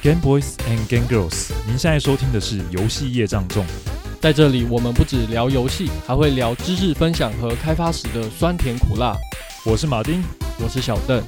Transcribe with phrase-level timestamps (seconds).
[0.00, 3.66] Game Boys and Game Girls，您现在收听的是游戏业障重。
[4.20, 9.16] 在这里，我们不只聊游戏，还会聊知识分享和开发时的酸甜苦辣。
[9.66, 10.22] 我是马丁，
[10.60, 11.20] 我是小邓。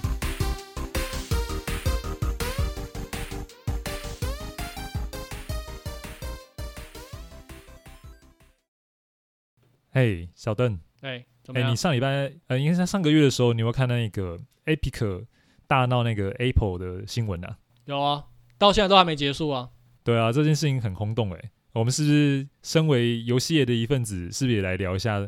[9.91, 15.25] 嘿，小邓，哎，哎，你上礼拜呃，应该是上个月的时候，你有没有看那个 Epic
[15.66, 17.57] 大闹那个 Apple 的新闻啊？
[17.87, 18.25] 有啊，
[18.60, 19.70] 到现在都还没结束啊。
[20.05, 21.50] 对啊，这件事情很轰动哎。
[21.73, 25.27] 我们是不是身为游戏业的一份子，是不是也来聊一下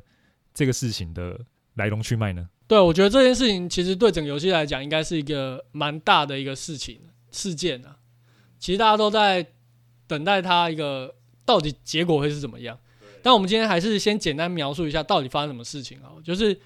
[0.52, 1.41] 这个事情的
[1.74, 2.48] 来龙去脉呢？
[2.66, 7.00] 对，我觉得这件事情其实对整个游戏来讲，应该是一个蛮大的一个事情
[7.30, 7.96] 事件啊。
[8.58, 9.46] 其实大家都在
[10.06, 11.14] 等待它一个
[11.46, 12.78] 到底结果会是怎么样。
[13.22, 16.58] 但我们今天还是先简单描述一下到底发生什么事情啊，就是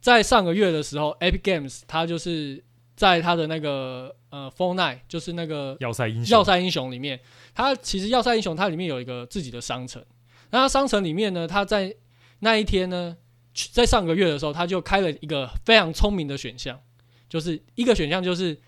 [0.00, 2.64] 在上个月的时候，Epic Games 它就是
[2.98, 7.20] 在他的那个呃 Fortnite，就是那个要塞英雄，要塞英雄里面，
[7.54, 10.04] 他其实要塞英雄它里面有一个自己的商城，
[10.50, 11.94] 那他商城里面呢，他在
[12.40, 13.16] 那一天呢，
[13.72, 16.76] 在上个月的时候，他就开了一个非常聪明的选项，
[17.28, 18.58] 就是一个选项就是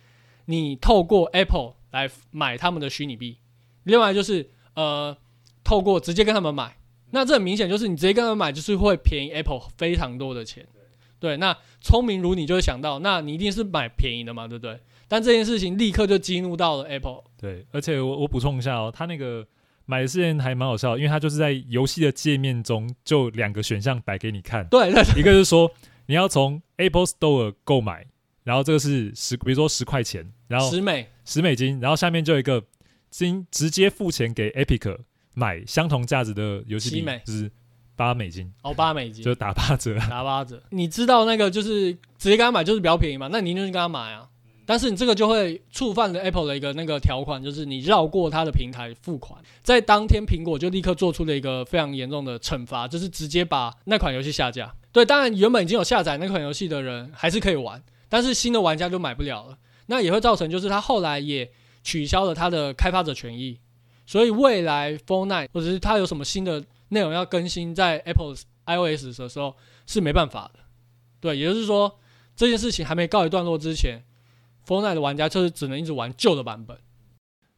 [0.44, 3.38] 你透过 Apple 来买他们的虚拟币，
[3.82, 5.16] 另外就是呃
[5.64, 6.76] 透过直接跟他们买。
[7.10, 10.64] 那这很明显就是你直接跟他们买，就是会便宜 Apple 非常多的钱。
[11.20, 14.80] 对，那聪明如你就会想到，那你一定是买便宜的嘛，对不对？
[15.06, 17.22] 但这件事情立刻就激怒到了 Apple。
[17.38, 19.46] 对，而且我我补充一下哦，他那个
[19.84, 24.66] 买的事情还蛮好笑，因为他就是在游戏的界面中就两个选项摆给你看。
[24.68, 25.70] 对，对，一个是说
[26.06, 28.06] 你要从 Apple Store 购买，
[28.44, 32.64] 然后这个是十，比如说十块钱，然后十美十美金，然后下面就有一个
[33.10, 34.96] 金直接付钱给 Epic。
[35.32, 37.50] 买相同价值的游戏币就是
[38.00, 40.58] 八美金哦，八美金就打八折，打八折。
[40.70, 43.28] 你知道那个就是直接跟他买就是比较便宜嘛？
[43.30, 44.26] 那你一定是跟他买啊。
[44.64, 54.72] 但是你这个就会触犯了 Apple 的一个那个条款，就是你绕过他的平台付款，在当天苹果就立刻做出了一个非常严重的惩罚，就是直接把那款游戏下架。
[54.92, 59.58] 对，当然原本已经有下载那款游戏的人还是可以玩，但是新的玩家就买不了了。
[59.88, 61.50] 那也会造成就是他后来也
[61.84, 63.58] 取消了他的开发者权益。
[64.10, 68.34] 所以未来 FOR NINE，或者是它有什么新的内容要更新在 Apple
[68.66, 69.54] iOS 的时候
[69.87, 70.59] 是没办法的，
[71.21, 71.97] 对，也就是说
[72.34, 74.03] 这件事情还没告一段落之前
[74.66, 76.76] ，FOR NINE 的玩家就是只能一直玩旧的版本。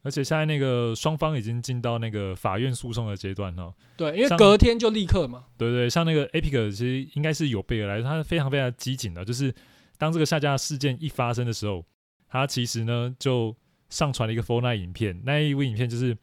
[0.03, 3.73] 而且现在那个双方已经进到那个法院诉讼的阶段了。
[3.97, 5.45] 对，因为隔天就立刻嘛。
[5.57, 9.55] 对，对对，像那个 Epic 其实应该是有备而来，它非常非常机警的，就是
[9.97, 11.83] 当这个下架事件一发生的时候，
[12.29, 13.57] 它其实呢就
[13.89, 16.15] 上传了一个 Fortnite 影片，那一部影片就是。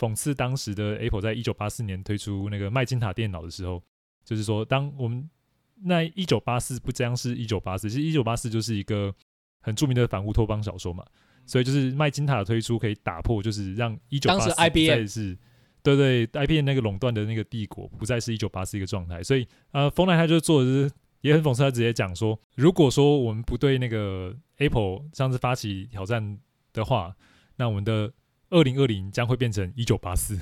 [0.00, 3.82] 讽刺当时的 Apple 在一九八四年推出那个麦金塔电脑的时候，
[4.24, 5.28] 就是说，当我们
[5.82, 9.14] 那一九八四不将是一九八四，其实一九八四就是一个
[9.60, 11.04] 很著名的反乌托邦小说嘛，
[11.44, 15.36] 所以就是麦金塔的推出可以打破，就是让一九八四不再是
[15.82, 20.90] 对对 IBM 那个垄断的那个帝国不再是一九八四一个状态，所以呃，Fortnite 他就做的是
[21.20, 26.38] 也很讽刺，他直接讲说，如果说我们不对那个 Apple 上次发起挑战
[26.72, 27.14] 的话，
[27.56, 28.12] 那我们的
[28.50, 30.38] 二零二零将会变成一九八四，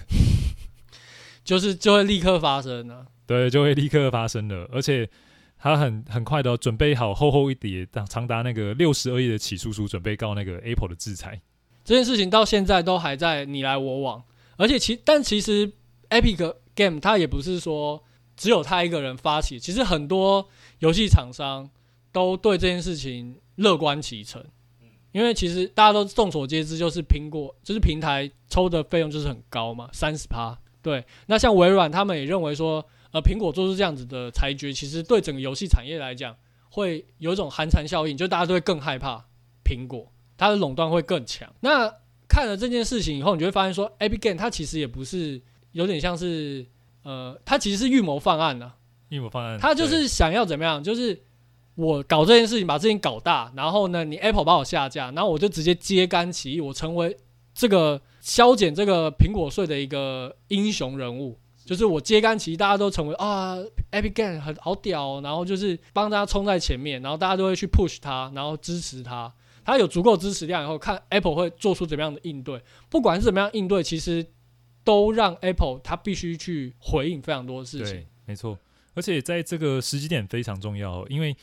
[1.44, 3.06] 就是就会立刻发生了。
[3.26, 5.08] 对，就会立刻发生了，而且
[5.58, 11.41] 他很很快的准备好厚厚一叠长达那个六十二页的起诉书，准备告那个 Apple 的制裁。
[11.84, 14.22] 这件事情到现在都还在你来我往，
[14.56, 15.72] 而且其但其实
[16.10, 18.02] Epic Game 它也不是说
[18.36, 20.48] 只有他一个人发起，其实很多
[20.78, 21.68] 游戏厂商
[22.12, 24.44] 都对这件事情乐观其成。
[25.18, 30.56] 因为其实大家都众所皆知，就是苹果就是平台抽的费用就是很高嘛，三十趴。
[30.80, 36.36] 对，那像微软他们也认为说，呃，苹果做出这样子的裁决，其实对整个游戏产业来讲，
[36.70, 39.24] 会有一种寒蝉效应，就大家都会更害怕
[39.64, 41.52] 苹果，它的垄断会更强。
[41.58, 41.92] 那
[42.28, 45.42] 看了这件事情以后，你就会发现说，Epic Games 它其实也不是
[45.72, 46.64] 有点像是，
[47.02, 48.70] 呃，它其实是预谋犯案的，
[49.08, 51.24] 预谋犯案，它就是想要怎么样，就是。
[51.78, 57.16] 我搞这件事情，把事情搞大，然后呢，你 Apple 把我下架，然后我就直接揭竿起义，我成为
[57.54, 63.57] 这个削减这个苹果税的一个英雄人物，就是我揭竿起义，大家都成为啊
[63.92, 69.33] ，Epic Game 很好屌，然后就是帮大家冲在前面，然后大家都会去 push 他，然后支持他，
[69.65, 72.60] 他有足够支持量以后，看 Apple 会做出怎么样的应对，
[72.91, 74.27] 不管是怎么样应对，其实
[74.83, 78.04] 都让 Apple 他必须去回应非常多的事情。
[78.27, 78.59] 没错，
[78.95, 81.36] 而且在这个时机点非常重要，因为。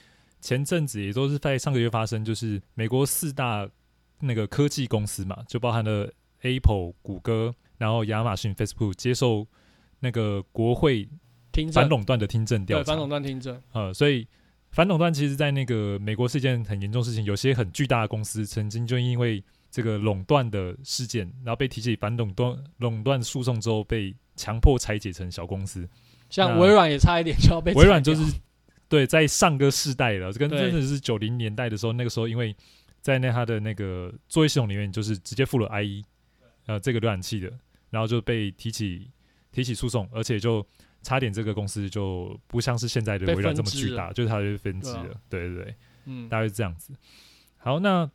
[0.45, 3.67] 前阵子也都是在上个月发生，就是美国四大
[4.19, 6.07] 那个科技公司嘛，就包含了
[6.41, 9.47] Apple、谷歌，然后亚马逊、Facebook 接受
[10.01, 11.09] 那个国会
[11.73, 12.91] 反垄断的听证调查。
[12.91, 13.59] 反垄断听证。
[13.71, 14.27] 呃，所以
[14.69, 17.23] 反垄断其实，在那个美国是一件很严重的事情。
[17.23, 25.89] 有些很巨大的公司曾经就因为这个垄断的事件，然后被提起反垄断垄断诉讼之后，被强迫拆解成小公司。
[26.29, 28.21] 像微软也差一点就要被微软就是
[28.87, 32.55] 对，在上个世代了，跟真的是九零年代的时候，那个时候因为
[33.01, 36.03] 在那它的那个作业系统里面，就是直接附了 IE，
[36.65, 37.51] 呃，这个浏览器的，
[37.89, 39.09] 然后就被提起
[39.51, 40.65] 提起诉讼，而且就
[41.01, 45.03] 差点这个公司就不像是现在的微软这么巨大，就是它被分支了。
[45.03, 46.93] 对，啊、对对对，嗯，大概是这样子。
[47.57, 48.09] 好，那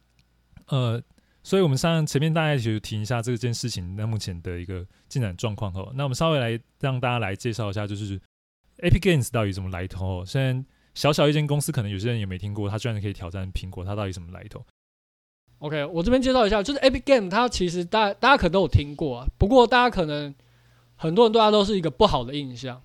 [0.67, 1.03] 呃。
[1.43, 5.91] 所以，我们上前面大概就提一下这件事情，那目前的一个进展状况哈。
[5.95, 8.21] 那我们稍微来让大家来介绍一下，就是
[8.81, 10.25] Epic Games 到底怎么来头。
[10.25, 14.65] 虽然小小一间公司，可能有些人也没听过，它居然可以挑战苹果，它到底什么来头
[15.59, 20.35] ？OK，我这边介绍一下，就是 Epic Games，它其实大家大家可能都有听过啊，不过大家可能
[20.97, 22.83] 很多人对它都是一个不好的印象，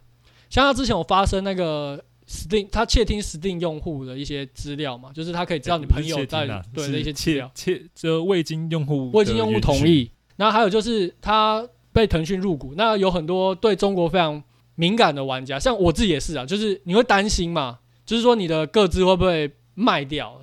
[0.49, 2.03] 像它之前有发生那个。
[2.27, 10.09] Steam，他窃听 Steam 用户的一些资料嘛，就是它可以知道你朋友在对的一些资料，窃就未经用户未经用户同意。
[10.37, 14.43] 那还有就是它被腾讯入股，那有很多对中国非常
[14.75, 20.41] 敏感的玩家，像我自己也是啊，就是你会担心嘛，就是说你的个资会不会卖掉，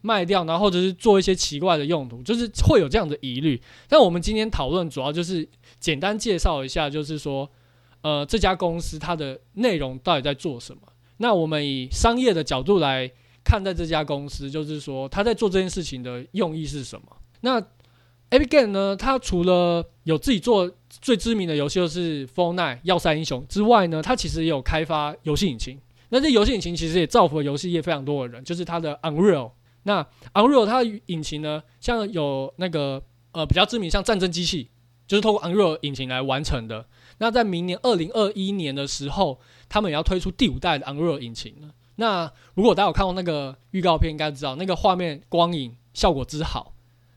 [0.00, 3.60] 卖掉，然后或者是做一些奇怪的用途，就是会有这样的疑虑。
[3.88, 5.48] 但我们今天讨论主要就是
[5.80, 7.48] 简单介绍一下，就是说
[8.02, 10.82] 呃这家公司它的内容到底在做什么。
[11.18, 13.10] 那我们以商业的角度来
[13.44, 17.06] 看待这家公司，就是说他在做这件事情的用意是什么？
[17.40, 17.60] 那
[18.30, 18.96] Epic Game 呢？
[18.96, 25.80] 它除了有自己做最知名的游戏就是《Fortnite》要塞英雄之外呢，它其实也有开发游戏引擎。
[26.10, 29.52] 那这游戏引擎其实也造福了游戏业非常多的人，就是它的 Unreal。
[29.84, 33.02] 那 Unreal 它的引擎呢，像有那个
[33.32, 34.68] 呃比较知名，像战争机器，
[35.06, 36.86] 就是透过 Unreal 引擎来完成的。
[37.18, 41.70] 那在明年二零二一年的时候，他们也要推出第五代的 Unreal 引擎了。
[41.96, 46.74] 那如果大家有看过那个预告片，应该知道那个画面光影效果之好，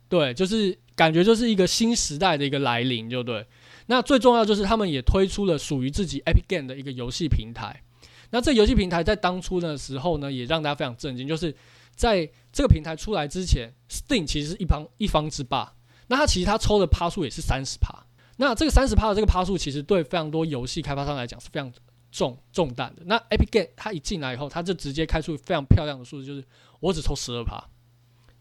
[0.07, 3.45] 对，就是感觉就是一个新时代的一个来临，就对。
[3.87, 7.83] 那最重要就是他们也推出了属于自己 Epic Game 的一个游戏平台。
[8.31, 11.55] 那这游戏平台在当初的时候呢，也让大家非常震惊，就是
[11.95, 15.73] 在这个平台出来之前，Steam 其实是一方一方之霸。
[16.07, 18.05] 那它其实它抽的趴数也是三十趴。
[18.37, 21.71] 那这个三十趴的这个趴数，其实对非常多游戏开发商来讲是非常
[22.11, 23.03] 重重担的。
[23.05, 26.43] 那 Epic Game 它一进来以后，它就直接开出非常漂亮的数字，就是
[26.79, 27.63] 我只抽十二趴。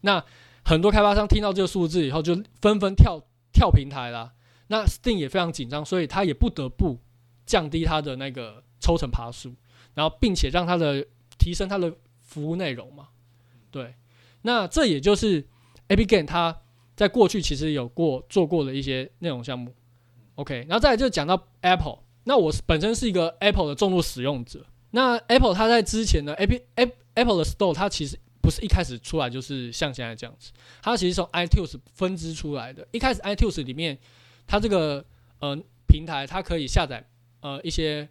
[0.01, 0.23] 那
[0.63, 3.21] 很多开发商听到这个数字以后，就纷纷跳
[3.53, 4.33] 跳平台啦。
[4.67, 6.99] 那 Steam 也非常紧张，所以他也不得不
[7.45, 9.53] 降低他的那个抽成爬数，
[9.93, 11.05] 然后并且让他的
[11.37, 13.09] 提升他的服务内容嘛。
[13.71, 13.95] 对，
[14.41, 15.43] 那这也就是
[15.89, 16.61] Epic Game 它
[16.95, 19.73] 在过去其实有过做过的一些内容项目。
[20.35, 24.65] OK，然后再来就讲到 Apple，那我本身是一个 Apple 的重度使用者。
[24.91, 26.59] 那 Apple 它在之前的 Apple
[27.13, 30.51] Apple 的 Store，它其实不是一开始出来就是像现在这样子，
[30.81, 32.87] 它其实从 iTunes 分支出来的。
[32.91, 33.97] 一开始 iTunes 里面，
[34.47, 35.03] 它这个
[35.39, 35.57] 呃
[35.87, 37.05] 平台，它可以下载
[37.41, 38.07] 呃一些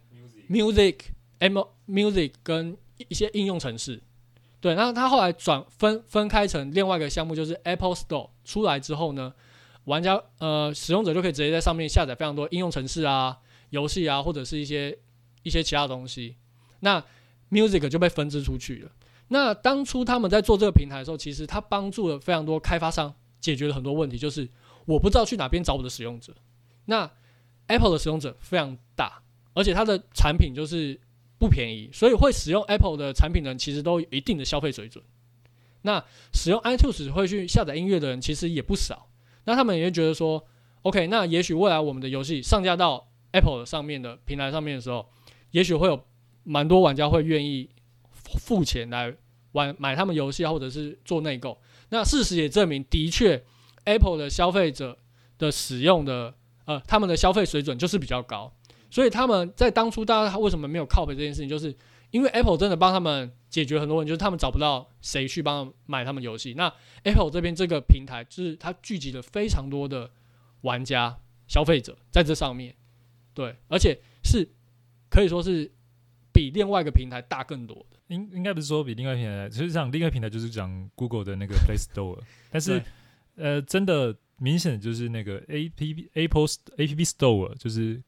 [0.49, 0.95] Music、
[1.39, 2.77] M Music 跟
[3.09, 4.01] 一些应用程式。
[4.59, 9.33] 对，然后它后来转分分开成另外一个项目，就是 Apple Store 出来之后呢。
[9.85, 13.37] 玩家呃，使用者就可以直接在上面下载非常多应用程式啊、
[13.69, 14.97] 游戏啊，或者是一些
[15.43, 16.37] 一些其他东西。
[16.79, 16.99] 那
[17.51, 18.91] Music 就被分支出去了。
[19.27, 24.49] 那当初他们在做这个平台的时候，其实它帮助了非常多开发商解决了很多问题，就是
[24.85, 26.33] 我不知道去哪边找我的使用者。
[26.85, 27.09] 那
[27.67, 29.21] Apple 的使用者非常大，
[29.53, 30.99] 而且它的产品就是
[31.39, 35.03] 不便宜，所以会使用 Apple 的产品的人其实都有一定的消费水准。
[35.81, 39.07] 那使用 iTunes 会去下载音乐的人其实也不少。
[39.45, 40.43] 那他们也会觉得说
[40.81, 45.07] ，OK，那也许未来我们的游戏上架到 Apple 上面的平台上面的时候，
[45.51, 46.03] 也许会有
[46.43, 47.69] 蛮多玩家会愿意
[48.11, 49.13] 付钱来
[49.51, 51.59] 玩买他们游戏，或者是做内购。
[51.89, 53.43] 那事实也证明，的确
[53.85, 54.97] Apple 的消费者
[55.37, 56.33] 的使用的
[56.65, 58.51] 呃，他们的消费水准就是比较高。
[58.91, 61.75] 所以他们在当初大家为什么没有靠背这件事情，就是
[62.11, 66.53] 因为 Apple 真的帮他们解决很多问题，就是他们找不到谁去帮买他们游戏。
[66.53, 66.71] 那
[67.03, 70.09] Apple 这边这个平台，就是它聚集了非常多的
[70.61, 72.73] 玩家、消费者在这上面，
[73.33, 74.47] 对，而且是
[75.09, 75.69] 可以说是
[76.31, 77.97] 比另外一个平台大更多的。
[78.07, 82.17] 应应该不是说比另外一个平台，其实讲另外一个平台就是讲 Google 的那个 Play Store，
[82.49, 82.81] 但是
[83.35, 86.45] 呃，真的明显就是那个 A P P Apple
[86.77, 88.01] A P P Store，就是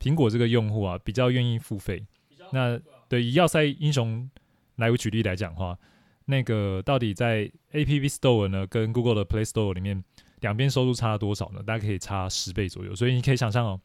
[0.00, 2.04] 苹果这个用户啊，比较愿意付费。
[2.52, 4.28] 那对以要塞英雄
[4.76, 5.78] 来为举例来讲的话。
[6.24, 10.02] 那个到底在 App Store 呢，跟 Google 的 Play Store 里面，
[10.40, 11.60] 两边收入差了多少呢？
[11.64, 12.94] 大概可以差十倍左右。
[12.94, 13.80] 所以你可以想象哦，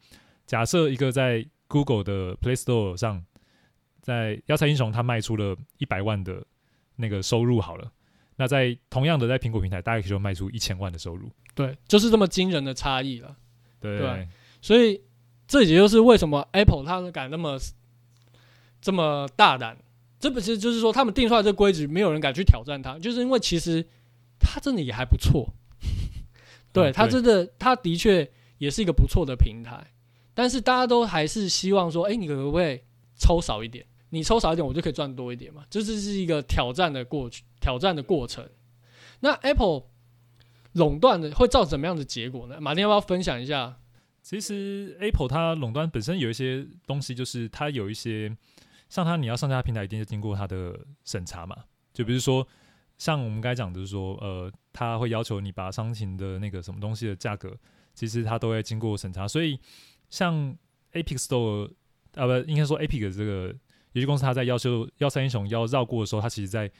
[0.46, 3.24] 假设一个在 Google 的 Play Store 上，
[4.00, 6.46] 在要塞英雄它卖出了一百万的
[6.94, 7.90] 那个收入好了，
[8.38, 11.28] 那在同样的在苹果平台，大概可以就卖出一千万的收入。
[11.54, 13.36] 对，就是这么惊人的差异了。
[13.80, 14.28] 对，对，
[14.62, 15.00] 所以
[15.46, 17.58] 这也就是为什么 Apple 他们敢那么
[18.80, 19.76] 这么大胆。
[20.20, 23.86] 这不是就是说他们定出来这规矩，没有人敢去挑战它，就是因为其实
[24.40, 25.48] 它真的也还不错。
[26.72, 28.28] 对，它真的，它的确
[28.58, 29.92] 也是一个不错的平台。
[30.34, 32.80] 但是大家都还是希望说，哎，你可不可以
[33.16, 33.84] 抽少一点？
[34.10, 35.64] 你抽少一点，我就可以赚多一点嘛。
[35.70, 38.48] 这就是一个挑战的过去，挑战的过程。
[39.20, 39.82] 那 Apple
[40.72, 42.58] 垄断的会造成什么样的结果呢？
[42.58, 43.76] 马丁要不要分享一下？
[44.22, 48.34] 其实 Apple 它垄断本身有一些东西，就是它有一些
[48.88, 51.54] 像它你要上架平台，一定是经过它的审查嘛。
[51.92, 52.46] 就比如说
[52.96, 57.54] 像我们刚才讲的，就是说呃，它会要求你把商品的那个什么东西的价格，
[57.92, 59.60] 其实它都会经过审查，所以。
[60.10, 60.56] 像
[60.94, 61.70] APIC Store
[62.14, 63.54] 啊，不，应该说 APIC 这个
[63.92, 66.70] 游戏公司，它在要求要三英雄要绕过的时候，它其实在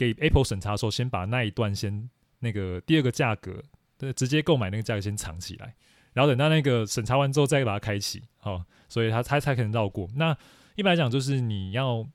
[0.00, 3.62] 给 Apple 审查的时候，先把那一段先那个第二个价格
[3.98, 5.74] 的直接购买那个价格先藏起来，
[6.14, 10.08] 然后等到那个审查完之后再把它开启，哦，所以它才才可能绕过。
[10.14, 10.34] 那
[10.76, 12.06] 一般来讲，就是你要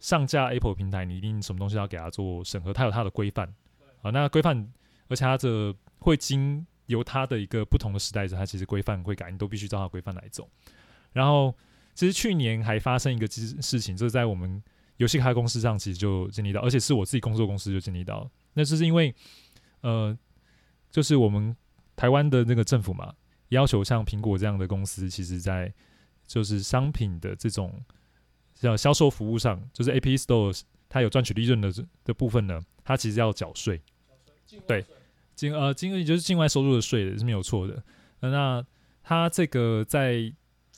[0.00, 3.46] 上架 Apple 平台，你一定什么东西要给它做审核，它有它的规范
[4.02, 4.68] 啊，那规范，
[5.08, 6.66] 而且它这会经。
[6.86, 10.50] 由它的一个不同的时代，它其实规范会改，你都必须照它规范来走。
[11.12, 11.54] 然后，
[11.94, 14.60] 其实去年还发生一个事事情，就是在我们
[15.00, 18.30] 游戏开公司上，其实就经历到，而且是我自己工作公司就经历到。
[18.52, 19.14] 那就是因为，
[19.80, 20.16] 呃，
[20.90, 21.56] 就是我们
[21.96, 23.14] 台湾的那个政府嘛，
[23.48, 25.72] 要求像苹果这样的公司，其实在
[26.26, 27.82] 就是商品的这种
[28.54, 31.72] 像销售服务上，就是 App Store 它有赚取利润的
[32.04, 33.80] 的部分呢，它其实要缴税，
[34.66, 34.84] 对。
[35.34, 37.82] 境呃，境外就是境外收入的税是没有错的。
[38.20, 38.62] 那
[39.02, 40.30] 它这个在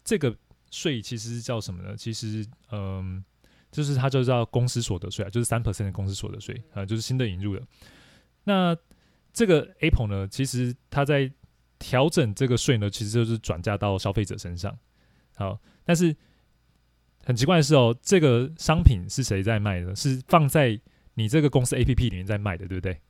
[0.04, 0.32] 这个
[0.70, 1.96] 税其实叫什么呢？
[1.96, 3.24] 其实嗯、呃，
[3.72, 7.62] 就是它就叫公司所得税啊，就是三 percent 的公司所得税啊、就是新的引入的。
[8.44, 8.76] 那
[9.32, 11.28] 这个 Apple 呢，其实它在
[11.78, 14.78] 调整这个税呢，其实就是转嫁到消费者身上。
[15.34, 16.14] 好，但是
[17.24, 19.96] 很奇怪的是哦，这个商品是谁在卖的？
[19.96, 20.78] 是放在
[21.14, 23.00] 你这个公司 APP 里面在卖的，对不对？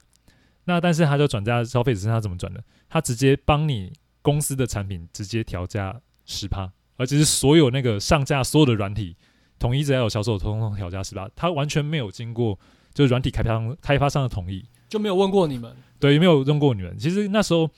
[0.65, 2.63] 那但是他就转嫁消费者身上，怎么转的？
[2.89, 3.93] 他直接帮你
[4.23, 9.17] 公司的产品直接调价十趴，而且是所有那个上架所有的软体，
[9.63, 11.31] 统一只要有销售，通通调价是吧。
[11.37, 12.59] 他完全没有经过
[12.93, 15.73] 就是软体开发商开发商的同意，就没有问过你们？
[16.01, 16.99] 对，没有问过你们。
[16.99, 17.71] 其实那时候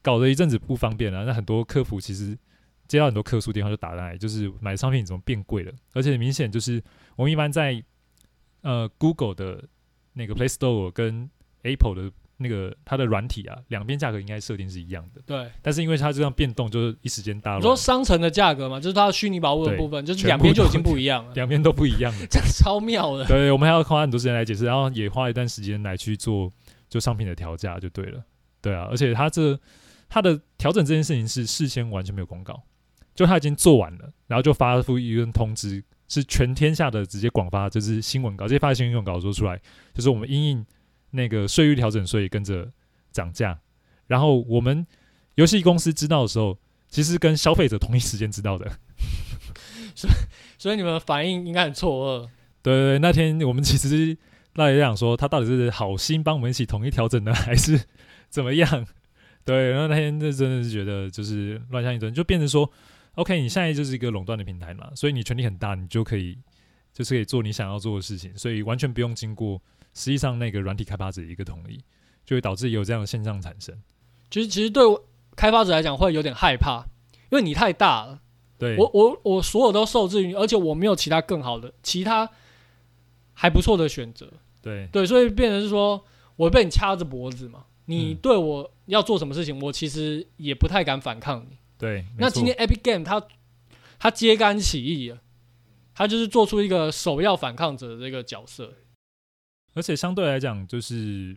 [0.00, 2.38] 搞了一阵子不方便啊，那很多客服其实
[2.86, 5.72] 接到很多客诉电话就打来，就是买商品怎么变贵了？
[5.92, 6.80] 而且明显就是
[7.16, 7.82] 我们一般在
[8.62, 9.64] 呃 Google 的
[10.12, 11.28] 那个 Play Store 跟
[11.62, 12.12] Apple 的。
[12.36, 15.20] 那个它的软体啊，两边价格应该设定是一样的。
[15.24, 17.60] 对，但是因为它这样变动，就是一时间大乱。
[17.60, 23.24] 你说商城的价格嘛，就是它虚拟宝物的部分，就是两边就已经不一样了，两边都不一样了， 这样超妙的。
[23.26, 26.52] 对，我们还要花很多时间来解释，然后也花一段时间来去做
[26.88, 28.22] 就商品的调价就对了。
[28.60, 29.58] 对啊，而且它这
[30.08, 32.60] 它的调整这件事情是事先完全没有公告，
[33.14, 39.60] 就它已经做完了，然后就发布一份通知，是全天下的直接广发，就是新闻稿，直接发新闻稿说出来，
[39.94, 40.66] 就是我们因应。
[41.14, 42.70] 那个税率调整，所以跟着
[43.12, 43.58] 涨价。
[44.06, 44.86] 然后我们
[45.36, 48.70] 游戏公司知道的时候，其实跟消费者同一时间知道的。
[49.94, 50.12] 所以，
[50.58, 52.28] 所以你们反应应该很错愕。
[52.62, 54.16] 对对对，那天我们其实
[54.54, 57.80] 那也想说，他到底是好心帮我们一起统一调整呢，还是
[58.28, 58.86] 怎么样？
[59.44, 62.68] 对，然后那天就真的是觉得就是乱象一顿，就变成说
[63.14, 66.36] ，OK，你现在就是一个垄断的平台嘛，所以你权力很大，你就可以
[66.92, 69.62] 就是可以做你想要做的事情，所以完全不用经过。
[69.94, 71.80] 实际上，那个软体开发者一个同意，
[72.26, 73.74] 就会导致有这样的现象产生。
[74.28, 74.82] 其实，其实对
[75.36, 76.84] 开发者来讲会有点害怕，
[77.30, 78.20] 因为你太大了。
[78.58, 82.28] 对，我我我所有都受制于，而且我没有其他更好的、其他
[83.32, 84.32] 还不错的选择。
[84.60, 86.04] 对对，所以变成是说
[86.36, 87.64] 我被你掐着脖子嘛。
[87.86, 91.58] 你对我要做什么事情，我其实也不太敢反抗你。
[91.76, 93.22] 对，那今天 Epic Game 他
[93.98, 95.18] 他揭竿起义了，
[95.94, 98.72] 他就是做出一个首要反抗者的这个角色。
[99.74, 101.36] 而且相对来讲，就是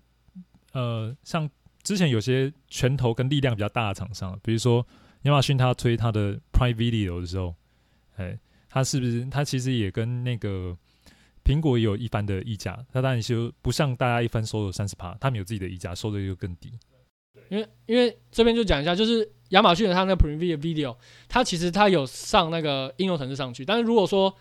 [0.73, 1.49] 呃，像
[1.83, 4.85] 之前有些拳头跟力量比较大的厂商，比如说
[5.23, 7.55] 亚马逊，他推他的 Prime Video 的时候，
[8.15, 8.37] 哎，
[8.69, 10.77] 他是不是他其实也跟那个
[11.43, 12.77] 苹果有一番的议价？
[12.91, 16.71] 他当然就不像大家一番收了三十趴，他们有自己的议价，收的又更低。
[17.49, 20.95] 因为因为这边就讲一下，就是亚马逊的他那 Prime Video，
[21.29, 24.35] 他其实他有上那个应用程式上去，但是如果说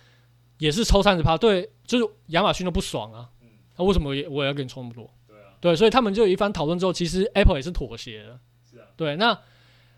[0.59, 3.31] 也是抽三十趴，对，就是亚马逊都不爽啊。
[3.77, 5.11] 那、啊、为什么我也要给你充那么多？
[5.27, 8.39] 对啊，对，所以他们就有一番讨论之后，其实 Apple 也是妥协了。
[8.71, 9.39] 是啊，对，那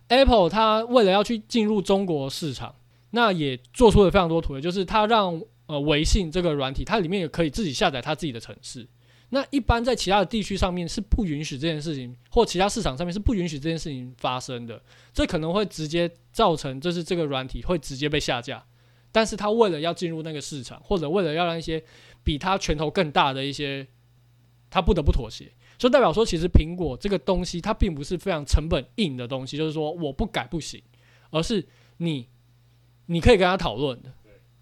[0.08, 2.74] Apple 它为了要去进入中国市场，
[3.10, 8.86] 那也做出了非常多妥协，就是它让呃微信这个软体，它里面也可以自己下载它自己的城市。
[9.30, 14.80] 那一般在其他的地区上面是不允许这件事情，或其他市场上面是不允许这件事情发生的。
[15.12, 18.64] 这可能会直接造成，就是这个软体会直接被下架。
[19.12, 21.82] 但是它为了要进入那个市场，或者为了要让一些
[22.28, 23.86] 比他拳头更大的一些，
[24.68, 25.50] 他不得不妥协。
[25.78, 30.82] 就代表说，其实苹果这个东西它并不是非常成本硬的东西，就是说我不改不行，
[31.30, 31.66] 而是
[31.96, 32.28] 你
[33.06, 34.12] 你可以跟他讨论的。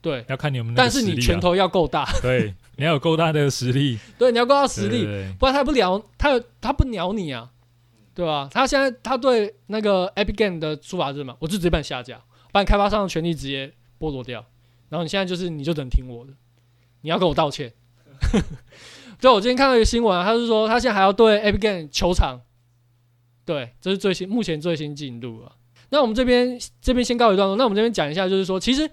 [0.01, 2.07] 对，要看你有没有、啊，但是你拳头要够大。
[2.23, 3.99] 对，你要有够大的实力。
[4.17, 5.05] 对，你要够大实力，
[5.41, 7.51] 不然他不鸟他，他不鸟你啊，
[8.15, 8.49] 对吧？
[8.53, 11.37] 他现在他对那个 Epic Game 的说法是什么？
[11.41, 14.47] 我就直接把你下架，把你开发商的权利直接剥夺掉，
[14.89, 16.33] 然后你现在就是你就只能听我的，
[17.07, 17.73] 你要跟我道歉。
[19.21, 22.41] 对我今天看到一个新闻啊，他是说他现在还要对 Epic Game 求偿，
[23.45, 25.53] 对，这是最新目前最新进度啊。
[25.91, 28.91] 那我们这边这边先告一段落，那我们这边讲一下，就是说其实。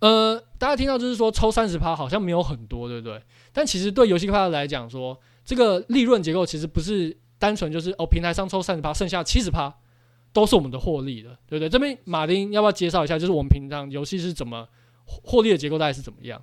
[0.00, 3.22] 呃，大家听到就是说抽三十趴好像没有很多，对不对？
[3.52, 5.14] 但其实对游戏开发来讲说，
[5.44, 9.70] 这个利润结构其实不是单纯就是哦，平台上抽三十趴，剩下七十趴
[10.32, 11.68] 都是我们的获利的，对不对？
[11.68, 14.66] 这边马丁要不要介绍一下，就是我们平常游戏是怎么
[15.04, 16.42] 获利的结构大概是怎么样？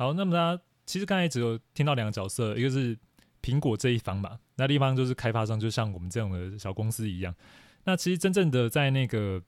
[0.00, 2.96] 好，那么大家其实刚才只有听到两个角色，一个是
[3.42, 7.34] 苹果这一方嘛，那地方就是开发商，就像我们这样的小公司一样。
[7.84, 9.42] 那其实真正的在那个。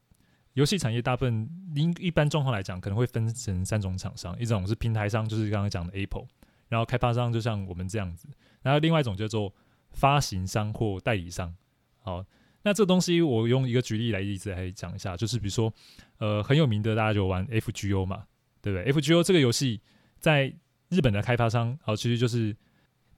[0.55, 6.27] 游戏产业大部分一一般状况来讲，可能会分成三种厂商，一种是平台商，就是刚刚讲的 Apple，
[6.69, 8.29] 然后开发商就像我们这样子，
[8.61, 9.51] 然后另外一种叫做
[9.93, 11.57] 发行商或代理商。
[12.03, 12.23] 好，
[12.65, 15.73] 那这东西我用一个举例来例子来讲一下，就是比如说，
[16.19, 18.25] 呃，很有名的大家就玩 FGO 嘛，
[18.61, 19.81] 对不对？FGO 这个游戏
[20.23, 20.50] 在
[20.88, 22.57] 日本的开发商，好，其实就是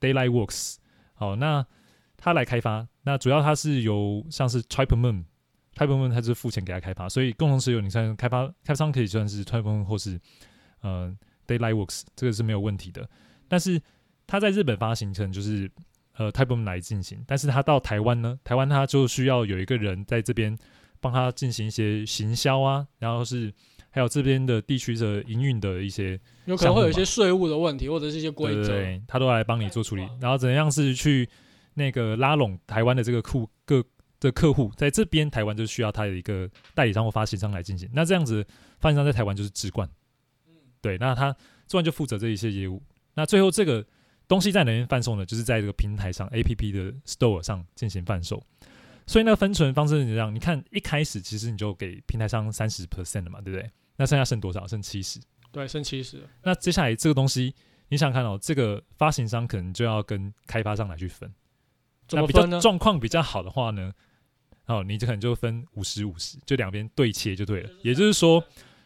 [0.01, 0.75] Daylight Works，
[1.13, 1.65] 好，那
[2.17, 5.23] 他来开发，那主要他是由像是 Triple Moon。
[5.77, 7.81] Type Moon 它是付钱给他开发，所以共同持有。
[7.81, 10.17] 你看开发开发商可以算是 Type Moon 或是
[10.79, 11.13] 呃
[11.45, 13.05] Daylight Works，这个是没有问题的。
[13.49, 13.81] 但是
[14.25, 15.69] 它在日本发行成就是
[16.13, 20.57] 呃 Type Moon 来进行，但是它到台湾呢，台湾它就需要有一个人在这边
[21.01, 23.53] 帮他进行一些行销啊，然后是
[23.95, 30.05] 还有这边的地区的营运的一些，有可能会有一些税务的问题或者是一些规则，对，他都来帮你做处理。
[30.19, 31.27] 然后怎样是去
[31.75, 33.81] 那个拉拢台湾的这个库各。
[34.17, 38.43] 的客户在这边台湾就需要他有一个代理商或发行商来进行，那这样子
[38.79, 39.87] 发行商在台湾就是直冠，
[40.81, 41.33] 对，那他
[41.67, 42.81] 直冠就负责这一些业务，
[43.13, 43.85] 那最后这个
[44.25, 45.25] 东西在哪边贩售呢？
[45.25, 48.41] 就是在这个平台上 APP 的 Store 上进行贩售，
[49.05, 53.69] 所以那个分存方式是这样，你看一开始其实你就给平台商三十 percent 的嘛，对不对？
[53.97, 54.67] 那剩下剩多少？
[54.67, 55.19] 剩七十，
[55.51, 56.27] 对，剩七十。
[56.43, 57.53] 那接下来这个东西，
[57.89, 61.31] 你想看哦，这个发行商可能就要跟开发商来去分，
[62.07, 62.59] 怎么分呢？
[62.59, 63.91] 状况比较好的话呢？
[64.67, 67.69] 哦，你就可能就分五十五十，就两边对切就对了。
[67.83, 68.43] 也就是说，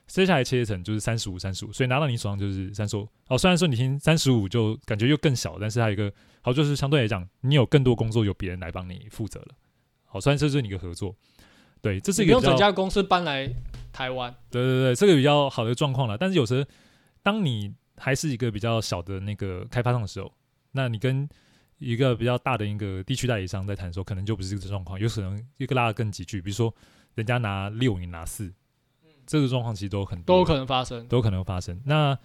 [0.07, 3.07] 接下来切成就是三十五三十五，所以拿到你手上就是三十五。
[3.27, 9.55] 哦，虽然说你听三十五就感觉又更小，但是它有一个好就是相对来讲，你有更多工作由别人来帮你负责了。
[10.03, 11.15] 好，虽然这是你一个合作，
[11.81, 13.49] 对，这是一个用整家公司搬来
[13.99, 14.33] 台湾。
[14.49, 16.17] 对对对，这个比较好的状况了。
[16.17, 16.65] 但是有时候，
[17.21, 20.31] 当你还是一个比较小的那个开发商的时候，
[20.71, 21.27] 那你跟
[21.79, 26.73] 一个比较大的一个地区代理商在谈的时候，可能就不是这个状况，有可能一个拉的更急剧，比如说
[27.15, 28.49] 人家拿六，你拿四，
[29.27, 31.77] 这个状况其实都很多都有可能发生，都有可能发生。
[31.83, 32.17] 那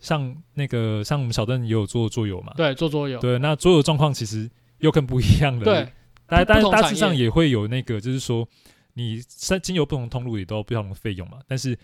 [0.00, 5.92] 像那个像我们小邓也有做桌游嘛，对，做桌游，对，那桌游状况其实又更不一样的，对，
[6.26, 8.46] 但但大致上也会有那个，就是说
[8.94, 11.78] 你三经由不同通路也都有不同的费用嘛，但是。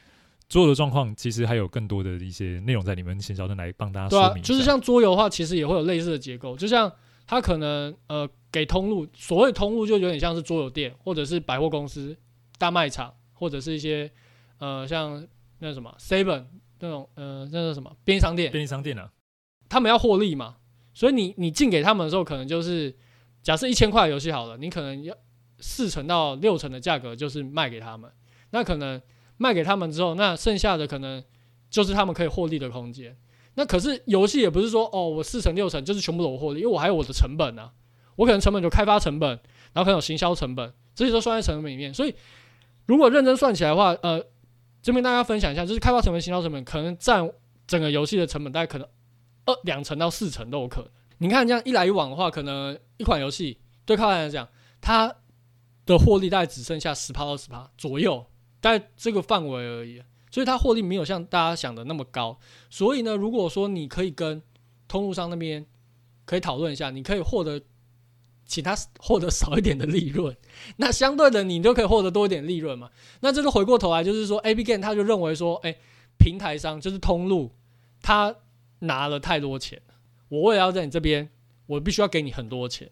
[0.51, 4.37] 桌游的状况其实还有更多的一些内容在里面，请小郑来帮大家说明。
[4.37, 6.91] 对啊，就是像桌游的话，其实也会有类似的结构，就像
[7.27, 12.17] 它可能呃给通路，所谓通路就有点像是桌游店，或者是百货公司、
[12.57, 14.11] 大卖场，或者是一些
[14.57, 15.23] 呃像
[15.59, 16.47] 那什么 Seven
[16.81, 18.51] 那种呃那个什么便利商店。
[18.51, 19.13] 便利商店啊，
[19.69, 20.57] 他们要获利嘛，
[20.95, 22.97] 所以你你进给他们的时候，可能就是
[23.43, 25.15] 假设一千块游戏好了，你可能要
[25.59, 28.11] 四成到六成的价格就是卖给他们，
[28.51, 29.01] 那可能。
[29.41, 31.23] 卖给他们之后，那剩下的可能
[31.71, 33.17] 就是他们可以获利的空间。
[33.55, 37.71] 那可是游戏也不是说哦，我四成六成就是全部都我获利，因为我还有我的成本啊。
[38.17, 39.31] 我可能成本就开发成本，
[39.73, 41.95] 然后可能有行销成本，这些都算在成本里面。
[41.95, 42.13] 所以
[42.87, 44.21] 如果认真算起来的话，呃，
[44.83, 47.31] 这边大家分享一下，就是开发成本、行销成本可能占
[47.69, 48.89] 整个游戏的成本大概可能
[49.47, 50.91] 二两成到四成都有可能。
[51.19, 54.49] 你看这样一来一往的话，可能一款游戏对开发来讲，
[54.81, 55.15] 它
[55.97, 58.27] 的获利大概只剩下十趴到十趴左右。
[58.61, 62.41] 在这个范围而已，所以它获利没有像大家想的那么高。
[62.69, 64.43] 所以呢，如果说你可以跟
[64.89, 65.65] 通路商那边
[66.25, 67.63] 可以讨论一下，你可以获得
[68.45, 70.37] 其他获得少一点的利润，
[70.79, 72.91] 那相对的你就可以获得多一点利润嘛。
[73.21, 75.77] 那这个回过头来就是说 AB Game，他就认为说，哎，
[76.19, 77.53] 平台商就是通路，
[78.03, 78.35] 他
[78.81, 79.81] 拿了太多钱，
[80.29, 81.31] 我为了要在你这边
[81.67, 82.91] 我必须要给你很多钱，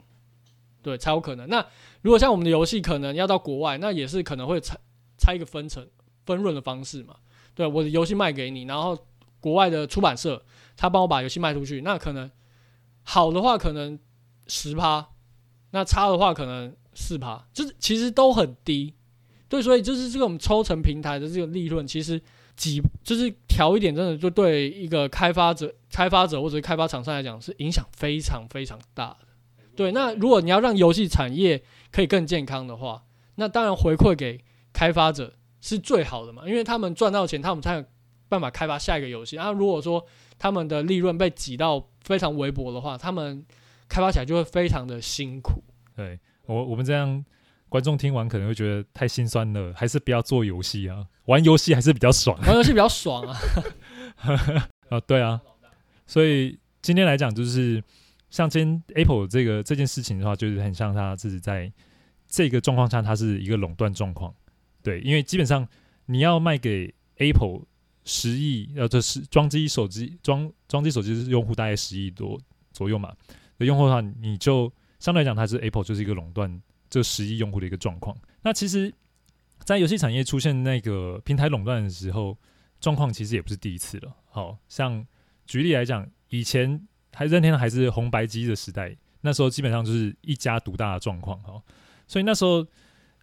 [0.86, 1.48] 对，才有可能。
[1.48, 1.66] 那
[2.02, 4.78] 如果像我们的游戏可能要到国外，那也是可能会拆
[5.18, 5.84] 拆一个分成
[6.24, 7.16] 分润的方式嘛。
[7.56, 8.96] 对，我的游戏卖给你，然后
[9.40, 10.40] 国外的出版社
[10.76, 12.30] 他帮我把游戏卖出去，那可能
[13.02, 13.98] 好的话可能
[14.46, 15.08] 十趴，
[15.72, 18.94] 那差的话可能四趴，就是其实都很低。
[19.48, 22.22] 对，所以就是这个我们抽成平台的这个利润，其实
[22.56, 29.25] 几就是调一点，真的就对一个开发者、开发者或者开发厂商来讲是影响非常非常大的。
[29.76, 31.62] 对，那如果你要让游戏产业
[31.92, 33.04] 可以更健康的话，
[33.36, 37.84] 那当然回馈给开发者是最好的嘛，因为他们赚到钱，他们才有
[38.28, 39.36] 办法开发下一个游戏。
[39.36, 40.04] 啊，如果说
[40.38, 43.44] 他们的利润被挤到非常微薄的话，他们
[43.88, 45.62] 开发起来就会非常的辛苦。
[45.94, 47.24] 对我，我们这样。
[47.68, 51.04] 观众听完可能会觉得太心酸了，还是不要做游戏啊？
[51.24, 53.36] 玩游戏还是比较爽，玩游戏比较爽啊！
[54.88, 55.42] 啊， 对啊，
[56.06, 57.82] 所以今天来讲，就是
[58.30, 61.72] 像今天 Apple 这个这件事情的话，就是很像它自己在
[62.26, 64.34] 这个状况下，它是一个垄断状况。
[64.82, 65.66] 对，因为基本上
[66.06, 67.62] 你要卖给 Apple
[68.04, 72.40] 十亿，呃，这是装机手机装装机手机是用户大概十亿多
[72.72, 73.14] 左右嘛？
[73.58, 76.62] 的用户的话，你就相对来讲，它是 Apple 就是一个垄断。
[76.88, 78.94] 这十亿用户的一个状况，那其实，
[79.64, 82.38] 在游戏产业出现那个平台垄断的时候，
[82.80, 84.16] 状况其实也不是第一次了。
[84.30, 85.04] 好像
[85.46, 86.80] 举例来讲，以前
[87.16, 91.40] 还任天堂还是红白机的时代，那时候基本上就是一家独大的状况。
[91.42, 91.62] 哈，
[92.06, 92.66] 所以那时候，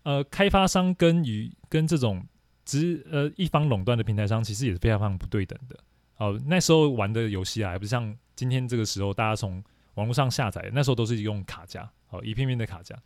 [0.02, 2.26] 呃，开发商跟与跟这种
[2.66, 5.78] 只呃一方垄断的平台商，其实也是非常非常不对等的。
[6.16, 12.98] 好，那时候玩的游戏啊，还不像今天这个时候，大家从网络上下载，那时候都是用卡夹，好，一片片的卡夹。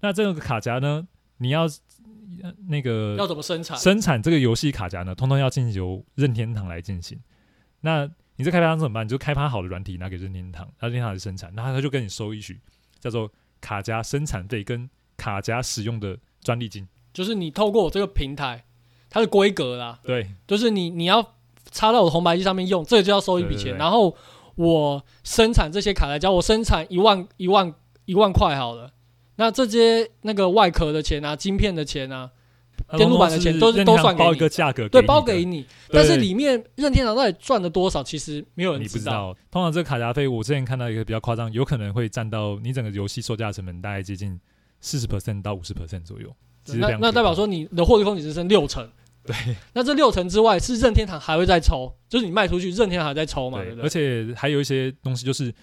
[0.00, 1.06] 那这个卡夹呢？
[1.38, 1.66] 你要
[2.68, 3.76] 那个要怎么生产？
[3.76, 5.14] 生产这个游戏卡夹呢？
[5.14, 7.18] 通通要进行由任天堂来进行。
[7.80, 8.08] 那
[8.40, 9.04] 你这开发商怎么办？
[9.04, 12.58] 你就开发好的软体拿给任天堂，任天堂来生产，然后他就跟你收一许
[12.98, 16.88] 叫做卡夹生产费跟卡夹使用的专利金。
[17.12, 18.64] 就是你透过我这个平台，
[19.10, 21.34] 它的规格啦，对，就是你你要
[21.70, 23.76] 插到我的红白机上面用，这个就要收一笔钱。
[23.76, 24.16] 然后
[24.54, 27.74] 我生产这些卡夹，我生产一万一万
[28.06, 28.94] 一万块好了。
[29.36, 32.30] 那这些那个外壳的钱啊，晶片的钱啊，
[32.96, 35.64] 电路板的钱都是都算给你，包一个价格，对，包给你。
[35.90, 39.36] 但是里面任天堂到底赚了多少，其实没有人知道。
[39.50, 44.38] 通常这个卡夹费，我之前看到一个比较夸张，有可能会占到你整个游戏售价成本大概接近
[44.80, 46.34] 四十 percent 到五十 percent 左右。
[46.74, 48.88] 那那代表说你的获利空间只剩六成。
[49.24, 49.34] 对。
[49.72, 53.58] 那这六成之外，是任天堂还会再抽，就是你卖出去，任天堂还在抽嘛？
[53.58, 53.84] 对，对不对？
[53.84, 55.54] 而且还有一些东西就是。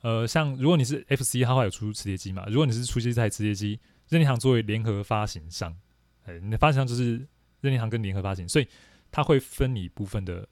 [0.00, 2.44] 呃，像如果你是 FC，它会有出磁碟机嘛？
[2.46, 5.74] 如果你是出这台磁碟机，任天堂作为联合发行商，
[6.28, 7.16] 哎，你的发行商就是
[7.60, 8.68] 任天堂跟联合发行，所以
[9.10, 10.46] 他会分你一部分的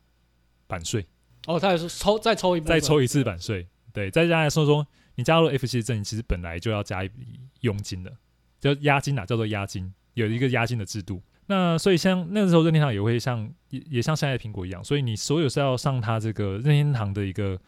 [0.67, 1.07] 版税。
[1.47, 3.67] 哦，它也是抽再抽一再抽一次版税。
[3.93, 8.13] 对，再加来说说，你加入 FC 的阵营，其实本来就要加一笔佣金的，
[8.59, 11.23] 叫押金啊，叫做押金，有一个押金的制度。
[11.47, 17.59] 那所以像那个时候，任天堂也会像也也像现在的苹果一样，所以你所有是要上它这个任天堂的一个。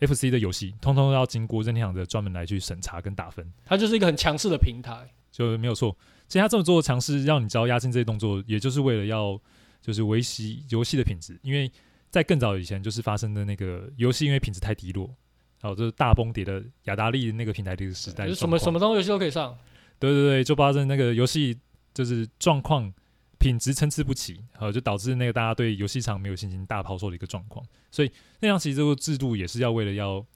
[0.00, 5.98] FC 的游戏通通要经过任天堂的专门来去审查跟打分，它就是一个很强势的平台，就没有错。
[6.28, 9.40] 其实他这么做的强势，让你知道押金这些动作，也就是为了要
[9.82, 11.36] 就是维系游戏的品质。
[11.42, 11.68] 因为
[12.10, 15.06] 在更早以前，就是发生的那个游戏因为品质太低落，
[15.60, 19.58] 然后就是大崩跌的雅达利那个平台的一个时代，什么什么东西游戏都可以上，
[19.98, 21.58] 对对对，就发生那个游戏
[21.92, 22.92] 就是状况。
[23.40, 27.64] 品质参差不齐，呃，就导致那个大家对游戏厂没有信心，大抛售的一个状况。
[27.88, 28.10] 所以
[28.40, 30.26] 那样其实这个制度也是要为了要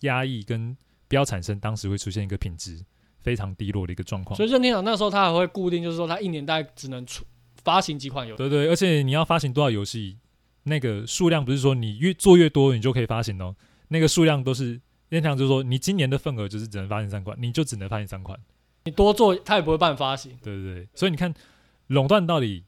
[0.00, 0.76] 压抑跟
[1.06, 2.84] 不要产生当时会出现一个品质
[3.22, 4.36] 非常低落的一个状况。
[4.36, 7.24] 所以任天堂那时候他还会固定，就是说他一年大概只能出
[7.62, 8.38] 发行几款游戏。
[8.38, 10.18] 对对，而且你要发行多少游戏，
[10.64, 13.54] 那个数量不是说你越做越多你就可以发行哦，
[13.88, 18.38] 那个数量都是任天堂就是说你今年的份额就是只能发行三款，你就只能发行三款，
[18.84, 20.36] 你多做他也不会办发行。
[20.42, 21.34] 对对对，所以你看。
[21.90, 22.62] 垄断到底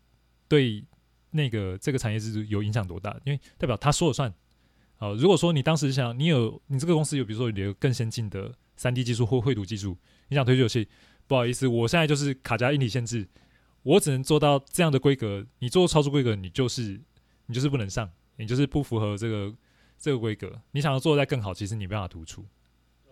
[0.49, 0.85] 对
[1.31, 3.17] 那个这个产业制度有影响多大？
[3.25, 4.35] 因为代表他说了算。
[4.97, 9.97] 好，如果说你当时想你有你这个公司有比如说有更先进的三 D 技术或绘图技术，
[10.33, 10.89] 你想推出游戏，
[11.27, 13.29] 不好意思，我现在就是卡加硬体限制，
[13.83, 15.47] 我只能做到这样的规格。
[15.59, 16.99] 你做超出规格，你就是
[17.45, 19.55] 你就是不能上，你就是不符合这个
[19.99, 20.59] 这个规格。
[20.71, 22.43] 你想要做的再更好，其实你没办法突出。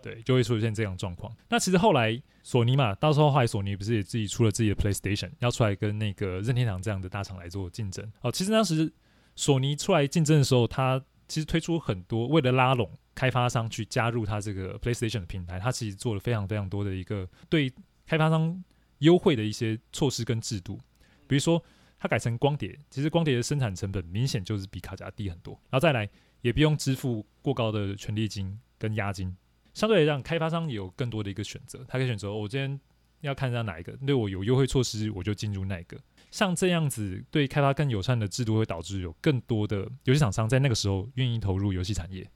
[0.01, 1.31] 对，就会出现这样状况。
[1.47, 8.11] 那其实后来索尼嘛，到时候后来索尼不是也自己出了自己的 PlayStation，要出来跟那个任天堂这样的大厂来做竞争。
[8.21, 8.91] 哦，其实当时
[9.35, 17.71] 索尼出来竞争的时候，它其实推出很多为了拉拢开发商去加入他这个 PlayStation 的平台，他其实做了非常非常多的一个对
[18.05, 18.63] 开发商
[18.99, 20.79] 优惠的一些措施跟制度。
[21.27, 21.63] 比如说，
[21.99, 26.09] 他改成光碟，其实光碟的生产成本明显就是比卡夹低很多，然后再来
[26.41, 29.35] 也不用支付过高的权利金跟押金。
[29.73, 32.79] 相对来讲，开发商有更多的一个选择，他可以选择我今天
[33.21, 35.97] 要看一下哪一个对我有优惠措施，我就进入那一个。
[36.31, 42.29] 像这样子对开发更友善的制度，会导致有更多的游戏厂商在那个时候愿意投入游戏产业。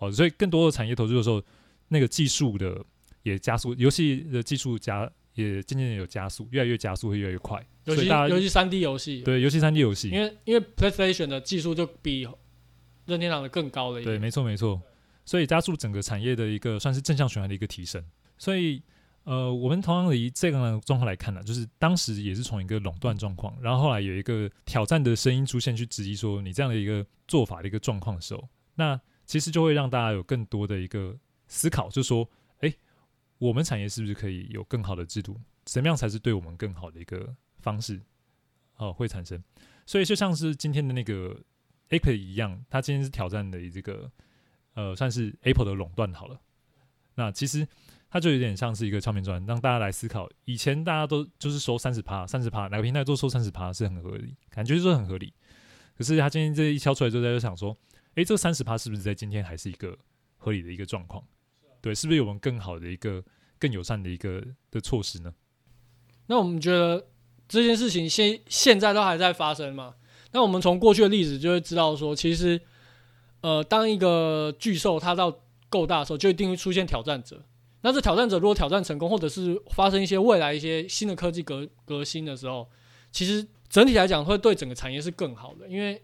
[0.00, 1.42] 好，所以更多的产业投资的时候，
[1.88, 2.82] 那个技术的
[3.22, 7.64] 也加速，游戏的技术加也渐渐有加速，越来越加速会越来越快。
[7.84, 12.26] 尤其尤其三 D 游戏，对，尤其三 D 游戏，因为因为 PlayStation 的技术就比
[13.04, 14.16] 任天堂的更高了一点。
[14.16, 14.80] 对，没错没错，
[15.24, 18.02] 所以加速整个产业的一个算是正向循环的一个提升。
[18.38, 18.82] 所以。
[19.24, 28.98] 呃，我们同样的以这个状况来看呢，就是当时也是从一个垄断状况，然后后来有一个挑战的声音出现，去质疑说你这样的一个做法的一个状况的时候，那
[29.30, 31.16] 其实就会让大家有更多的一个
[31.46, 32.28] 思考，就说，
[32.62, 32.74] 哎，
[33.38, 35.40] 我们产业是不是可以有更好的制度？
[35.64, 38.00] 怎么样才是对我们更好的一个方式？
[38.78, 39.40] 哦，会产生。
[39.86, 41.40] 所以就像是今天的那个
[41.90, 44.10] Apple 一样，它今天是挑战的这个
[44.74, 46.40] 呃，算是 Apple 的垄断好了。
[47.14, 47.64] 那其实。
[48.12, 50.28] 它就有点像是一个敲门砖，让大家来思考。
[50.44, 55.32] 以前大家都就是收三十趴，三十趴，哪个平台都收三十趴是很合理，感觉就是很合理。
[55.96, 57.76] 可是他今天这一敲出来之后，大家就想说，
[58.14, 59.96] 诶，这三十趴是不是在今天还是一个
[60.36, 61.22] 合理的一个状况？
[61.80, 63.24] 对，是不是有我们更好的一个
[63.58, 65.32] 更友善的一个的措施呢？
[66.26, 67.08] 那我们觉得
[67.48, 69.94] 这件事情现现在都还在发生吗？
[70.32, 72.60] 那我们从过去的例子就会知道说，其实，
[73.40, 77.44] 呃，当一个巨兽它到够大的时候，就一定会出现挑战者。
[77.82, 82.68] 那这挑战者如果挑战成功，或者是发生一些未来一些新的科技革革新的时候，
[83.10, 86.00] 其实整体来讲会对整个产业是更好的，因为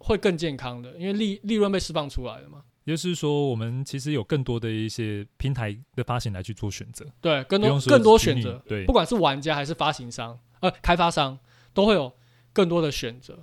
[0.00, 2.64] 会更健康的，因为利利润被释放出来了嘛。
[2.84, 11.38] 也就是说，我们其实有更多的一些平台的发行来去做选择，对，更多更多选择，对，不管是玩家还是发行商，呃，开发商
[11.72, 12.12] 都会有
[12.52, 13.38] 更多的选择。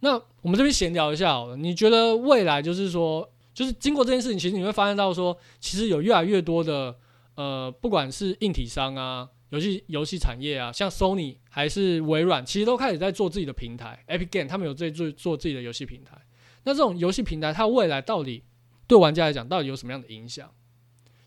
[0.00, 6.96] 那我们这边闲聊一下好了，你觉得未来就是说，就是经过这件事情，其实你会发现到说，其实有越来越多的。
[7.34, 16.16] 呃，不管是硬体商啊，游戏游戏产业啊，像 Sony 还是微软，其实都开始在做自己的平台，Epic Game 他们有在做做自己的游戏平台。
[16.64, 18.42] 那这种游戏平台，它未来到底
[18.88, 20.52] 对玩家来讲，到底有什么样的影响？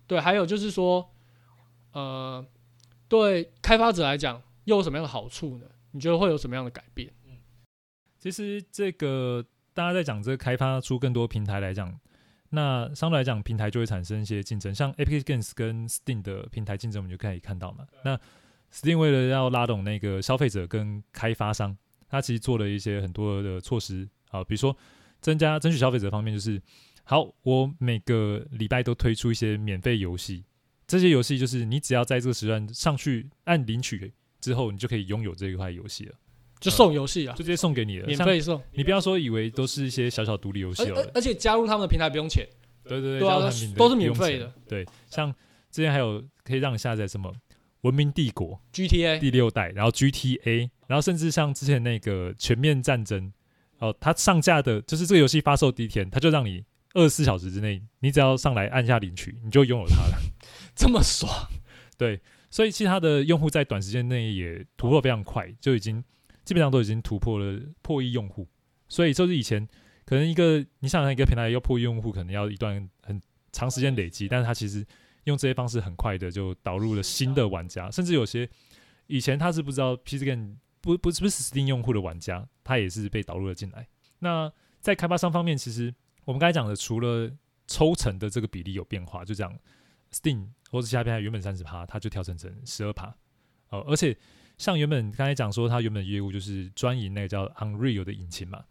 [0.05, 1.09] 对，还有就是说，
[1.93, 2.45] 呃，
[3.07, 5.65] 对开发者来讲，又有什么样的好处呢？
[5.91, 7.13] 你觉得会有什么样的改变？
[8.17, 11.97] 其实这个大家在讲这个开发出更多平台来讲。
[12.49, 17.85] 那相对来讲，平台就会产生一些竞争，像 Epic Games 跟 Steam 的平台竞争，我们就可以看到嘛。
[18.03, 18.19] 那
[18.73, 24.75] Steam 为了要拉拢那个消费者跟开发商，它其实做了一些很多的措施啊，比如说
[25.21, 26.61] 增加争取消费者方面，就是
[27.03, 30.43] 好，我每个礼拜都推出一些免费游戏，
[30.87, 36.15] 这些游戏就是你只要在这个时段上去按领取之后，你就可以拥有这一块游戏了。
[36.59, 38.61] 就送游戏啊，就直接送给你了，免费送。
[38.73, 42.45] 你不要说以为都是一些小小独立游戏了，而且加入他们的平台不用钱。
[42.83, 43.39] 对对对，对啊，
[43.77, 44.51] 都是免费的。
[44.67, 45.31] 对，像
[45.71, 47.31] 之前还有可以让你下载什么
[47.81, 53.27] 《文明帝国》GTA 第六代，然后 GTA，然后甚至像之前那个《全面战争》
[53.77, 60.17] 哦，它上架的就是这个游戏发售第一天，它就让你二十四小时之内，你只要上来按下领取，你就拥有它了，
[60.75, 61.31] 这么爽。
[61.95, 62.19] 对，
[62.49, 66.03] 所以其他的用户在短时间内也突破非常快，就已经。
[66.49, 68.47] 基本上都已经突破了破亿用户，
[68.87, 69.67] 所以就是以前
[70.03, 74.83] 可能一个你想想一个平台要破亿用户，可能要一段很长时间累积，但是他其实
[75.25, 78.49] 用这些方式很快的就导入了新的玩家，甚至有些
[79.05, 83.87] 以前他是不知道 PC g a m 不不是不是 Steam 用户的玩家，他也是被导入了进来。
[84.17, 85.93] 那在开发商方面，其实
[86.25, 87.31] 我们刚才讲的，除了
[87.67, 89.55] 抽成的这个比例有变化，就这样
[90.11, 93.15] Steam 或者其他平台原本三十趴，它就调整成十二趴
[93.69, 94.17] 哦，而且。
[94.59, 98.63] 像原本刚才讲说，它原本的业务就是专营那个叫 Unreal 的引擎嘛。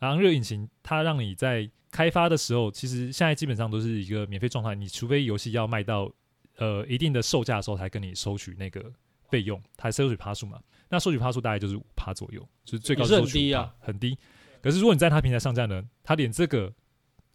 [0.00, 4.74] Unreal 引擎它让你在开发的时候，其实现在基本上都是一个免费状态。
[4.74, 6.10] 你除非游戏要卖到
[6.56, 8.90] 呃一定的售价的时候，才跟你收取那个
[9.28, 10.58] 费用，才收取趴数嘛。
[10.88, 14.18] 那收取趴数大概就是五趴左右，就是最高收取很低啊，很低。
[14.62, 16.72] 可是如果你在他平台上架呢，他连这个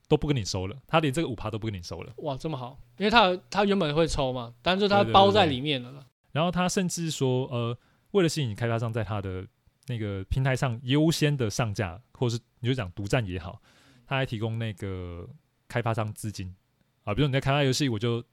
[0.07, 2.11] 都不跟你收了，他连这个五趴都不跟你收了。
[2.17, 5.89] 哇，这么好，因为他他原本会抽嘛，但是它包在里面了。
[5.91, 7.77] 对对对对，然后他甚至说呃。
[8.11, 9.45] 为了吸引开发商在他的
[9.87, 13.61] 那个平台上优先的上架，或者是你就讲独占也好，
[14.05, 15.27] 他还提供那个
[15.67, 16.53] 开发商资金
[17.03, 18.23] 啊，比如你在开发游戏，我就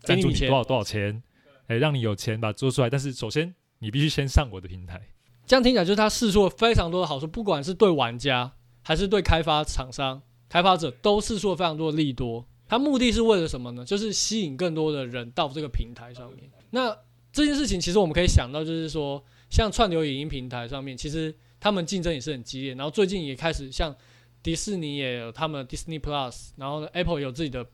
[0.00, 1.22] 赞助你多少多少钱，
[1.68, 2.90] 哎，让你有钱把它做出来。
[2.90, 5.00] 但是首先你必须先上我的平台。
[5.46, 12.46] 这样听起来就是他试出了非常多的好处，不管是对玩家还是对开发厂商、开发者，都试出了非常多的利多。
[12.68, 13.84] 他目的是为了什么呢？
[13.84, 16.48] 就是吸引更多的人到这个平台上面。
[16.70, 16.96] 那
[17.32, 22.74] 这件事情其实我们可以想到，就是说，像串流影音平台上面，其实他们竞争也是很激烈。
[22.74, 23.94] 然后最近也开始像
[24.42, 27.66] 迪士尼也有他们 Disney Plus，然后呢，Apple 有自己的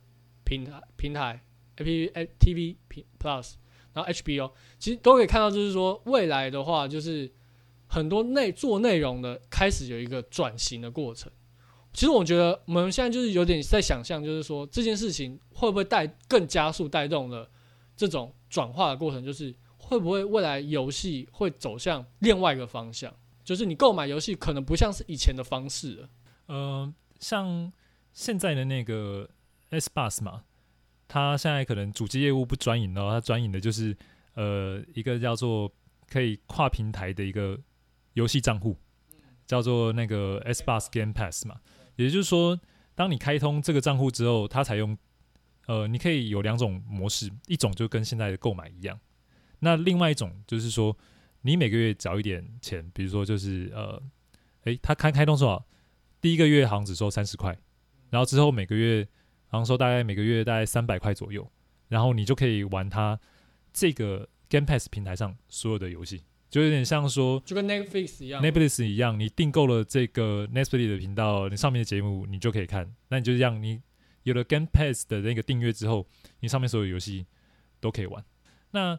[0.44, 1.40] 平台平台
[1.76, 3.54] ，App TV 平 Plus，
[3.92, 7.32] 然后 HBO，其实都可以看到，就是说未来的话，就是
[7.86, 11.30] 很多内做内容的开始有一个转型的过程。
[11.92, 17.48] 其实我觉得我们现在就是有点在想象，就是说这件事情会不会带更加速带动了
[17.96, 23.14] 这种转化的过程，就是会不会未来游戏会走向另外一个方向，
[23.44, 26.08] 就是你购买游戏可能不像是以前的方式了。
[26.46, 27.70] 呃，像
[28.14, 29.28] 现在的那个
[29.68, 30.44] S Bus 嘛，
[31.06, 33.94] 它现在可能主机业务不专营哦，它专营的就是
[34.32, 35.70] 呃一个叫做
[36.08, 37.58] 可以跨平台的一个
[38.14, 38.74] 游戏账户，
[39.46, 41.60] 叫做那个 S Bus Game Pass 嘛。
[41.96, 42.58] 也就是说，
[42.94, 44.96] 当你开通这个账户之后，它采用
[45.66, 48.98] 呃，你可以有两种模式，一种就跟现在的购买一样，
[49.58, 50.96] 那另外一种就是说，
[51.42, 54.02] 你每个月缴一点钱，比如说就是呃，
[54.64, 55.64] 诶，他开开通多少？
[56.20, 57.56] 第一个月好像只收三十块，
[58.10, 59.06] 然后之后每个月
[59.46, 61.48] 好像收大概每个月大概三百块左右，
[61.88, 63.18] 然后你就可以玩它
[63.72, 72.92] 这个 Game Pass 平台上所有的游戏，就有点像说，就跟 Netflix 一样，Netflix 一样，你订购了这个 Netflix 的频道，你上面的节目你就可以看。
[73.08, 73.80] 那你就这样，你
[74.26, 76.06] 有了 Game Pass 的那个订阅之后，
[76.40, 77.26] 你上面所有游戏
[77.80, 78.22] 都可以玩。
[78.72, 78.98] 那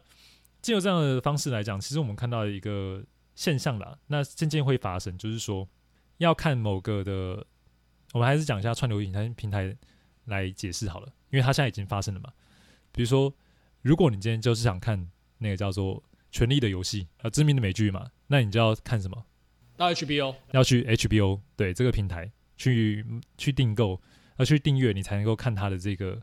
[0.60, 5.68] 借由这样的方式来讲，其实我们看到一个现象啦，那渐渐会发生，就是说。
[6.18, 7.46] 要看某个的，
[8.12, 9.76] 我们还是讲一下串流影台平台
[10.24, 12.32] 来解释好了，因为它现在已经发生了嘛。
[12.90, 13.32] 比如说，
[13.82, 15.94] 如果你今天就是想看那个叫做
[16.32, 19.24] 《权力的游戏》啊，知名的美剧嘛，那你就要看什么？
[19.76, 24.02] 到 HBO，要去 HBO 对这个平台去去订购，
[24.38, 26.20] 要去订阅，你才能够看他的这个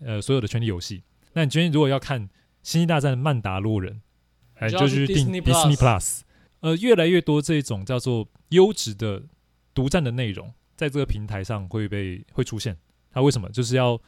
[0.00, 1.02] 呃所有的权力游戏。
[1.32, 2.28] 那你今天如果要看
[2.62, 3.94] 《星际大战：曼达洛人》，
[4.54, 6.20] 哎，就去订 Disney Plus。
[6.60, 9.24] 呃，越来越多这种叫做优质的
[9.74, 12.76] 独占的内容，在这个平台上会被会出现。
[13.10, 13.48] 它为什么？
[13.50, 14.00] 就是要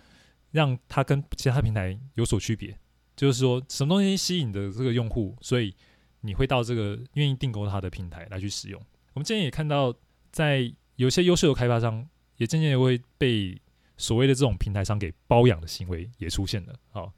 [0.53, 2.79] 让它跟其他平台有所区别。
[3.17, 5.75] 就是说，什么东西吸引的这个用户，所以
[6.21, 8.81] 你会到这个愿意订购它的平台来去使用。
[9.15, 9.95] 我们今天也看到，
[10.31, 12.09] 在有些优秀的开发商，
[12.45, 13.59] 也渐渐也会被
[13.97, 16.75] 所谓的这种平台上给包养的行为也出现了。
[16.91, 17.13] 好，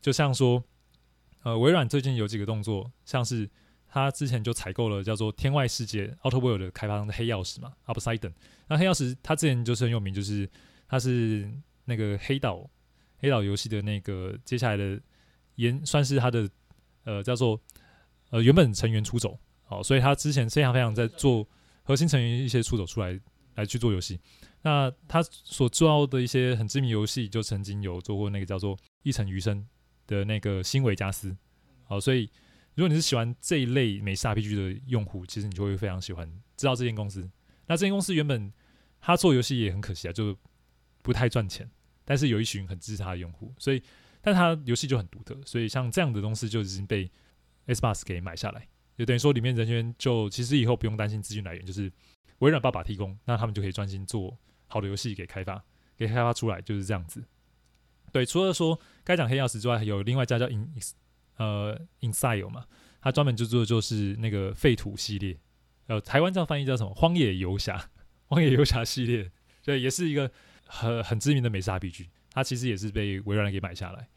[0.00, 0.62] 就像说，
[1.42, 3.48] 呃，微软最近有几个动作，像是。
[3.88, 8.34] 他之前就采购了叫做《天外世界》（Outer World） 的开发商的黑钥匙嘛 u p s i d e n。
[8.68, 10.46] 那黑钥匙，他之前就是很有名，就是
[10.86, 11.50] 他是
[11.86, 12.68] 那个黑岛
[13.18, 15.00] 黑岛游戏的那个接下来的
[15.54, 16.50] 也算是他的
[17.04, 17.58] 呃叫做
[18.28, 21.48] 呃原本成员出走，好，所以他之前非常非常在做
[21.82, 23.18] 核心成员一些出走出来
[23.54, 24.20] 来去做游戏。
[24.66, 29.58] 那他所做的一些很知名游戏，就曾经有做过那个叫做《异尘余生》
[30.08, 31.36] 的那个新维加斯，
[31.84, 32.28] 好，所以。
[32.76, 37.22] 如果你是喜欢这一类美式 RPG 的用户，其实你就会非常喜欢知道这间公司。
[37.66, 38.52] 那这间公司原本
[39.00, 40.36] 他做游戏也很可惜啊，就
[41.00, 41.66] 不太赚钱，
[42.04, 43.82] 但是有一群很支持他的用户，所以
[44.20, 47.10] 但他游戏就很独特，所以像这样的东西就已经被
[47.64, 51.90] s b o s 给买下来，就等于说里面人员就其实以后不用担心资金来源，就是
[52.40, 54.36] 微软爸爸提供，那他们就可以专心做
[54.76, 55.64] 好的游戏给开发，
[55.96, 57.24] 给开发出来就是这样子。
[58.12, 60.72] 对，除了说该讲黑钥匙之外，还有另外一家叫 In。
[61.38, 62.64] 呃，insile 嘛，
[62.98, 65.38] 他专门就做的就是那个废土系列，
[65.86, 66.94] 呃，台湾这样翻译叫什么？
[66.94, 67.90] 荒野游侠，
[68.24, 69.30] 荒野游侠系列，
[69.62, 70.30] 对，也是一个
[70.64, 74.08] 很很知名的美式 RPG，它其实也是被微软给买下来，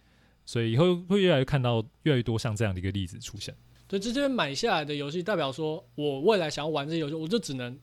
[0.45, 3.53] 所以以后会越来越看到越来越多像这样的一个例子出现。
[3.85, 7.77] 对，这边买下来的游戏，代表说我未来想要玩这些游戏，我就只能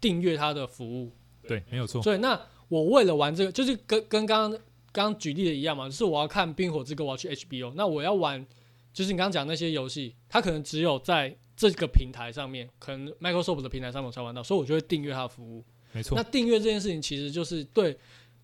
[0.00, 1.14] 订阅它的服务。
[1.48, 2.00] 对，没有错。
[2.02, 4.60] 所以那我为了玩这个，就是跟跟刚刚
[4.92, 8.46] 刚举例的一样嘛，就是我要看《冰火之歌》，我要去 HBO，那我要玩。
[8.90, 15.64] 就是你刚刚讲那些游戏，它可能只有在这个平台上面，可能 Microsoft 的平台上面才玩到，所以我就会订阅它的服务。
[15.92, 16.16] 没错。
[16.16, 17.96] 那订阅这件事情其实就是对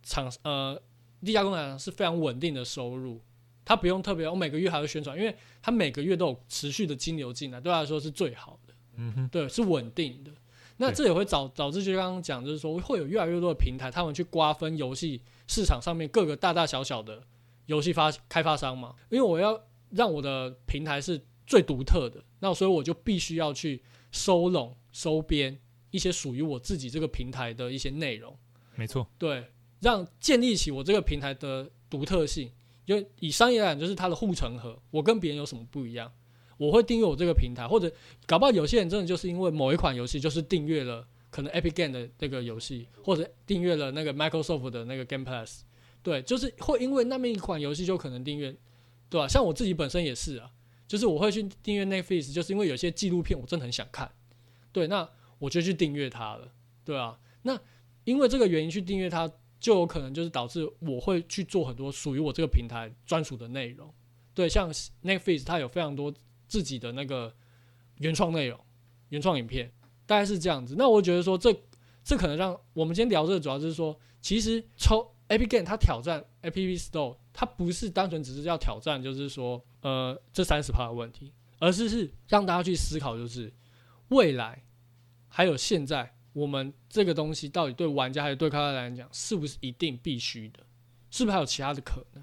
[0.05, 0.81] 厂呃
[1.21, 3.21] 立家工厂是非常稳定的收入，
[3.65, 8.75] 它不用特别，我每个月还会宣传，因为它每个月都有持续的金流进来，对他来说是最好的。
[8.97, 9.29] 嗯哼。
[9.29, 10.31] 对，是稳定的。
[10.77, 17.23] 那这也会导导致就刚刚讲，就是说会有越来越多的平台，他们去瓜分游戏市场上面各个大大小小的
[17.67, 19.61] 游戏发开发商嘛，因为我要。
[19.91, 25.57] 让我的平台是最独特的，那所以我就必须要去收拢、收编
[25.93, 28.37] 一些属于我自己这个平台的一些内容。
[28.75, 32.51] 没错，对，让建立起我这个平台的独特性。
[32.87, 34.77] 因为以商业来讲，就是它的护城河。
[34.91, 36.11] 我跟别人有什么不一样？
[36.57, 37.93] 我会订阅我这个平台，或者
[38.27, 45.65] 搞不好有些人真的就是因为某一款游戏，就是订阅了可能 Epic Game 的那个游戏，或者订阅了那个 Microsoft 的那个 Game Pass。
[46.03, 48.55] 对，就是会因为那么一款游戏就可能订阅。
[49.11, 49.29] 对吧？
[49.29, 50.51] 像我自己本身也是啊，
[50.89, 54.11] 就是我会去订阅 Netflix，就是因为有些纪录片我真的很想看，
[54.73, 56.51] 对，那我就去订阅它了，
[56.85, 57.17] 对啊。
[57.43, 57.57] 那
[58.05, 59.31] 因为这个原因去订阅它，
[59.61, 63.93] 就有可能就是导致我会去做很多属于我这个平台专属的内容。
[64.33, 64.73] 对，像
[65.05, 66.13] Netflix 它有非常多
[66.55, 67.35] 自己的那个
[67.97, 68.57] 原创内容、
[69.09, 69.73] 原创影片，
[70.07, 70.77] 大概是这样子。
[70.79, 71.53] 那我觉得说这
[72.05, 83.53] 这可能让我们今天聊这个，主要就是说，其实抽 App Game 它挑战 App Store，它不是单纯只是要挑战，就是说呃这三十趴的问题，而是是让大家去思考，就是
[84.11, 84.63] 未来
[85.27, 86.15] 还有现在。
[86.35, 90.61] 我们这个东西到底对玩家还是对开发者来讲，是不是一定必须的？
[91.11, 92.23] 是不是还有其他的可能？